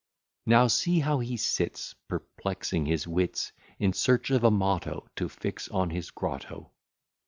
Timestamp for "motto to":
4.49-5.29